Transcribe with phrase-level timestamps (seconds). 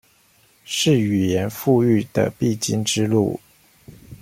[0.65, 3.39] 是語言復育的必經之路